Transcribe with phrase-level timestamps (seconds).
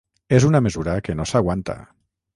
[0.37, 1.77] És una mesura que no s’aguanta.